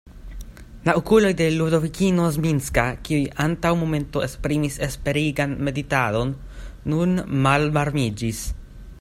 [0.87, 6.35] La okuloj de Ludovikino Zminska, kiuj antaŭ momento esprimis esperigan meditadon,
[6.95, 7.15] nun
[7.49, 8.43] malvarmiĝis.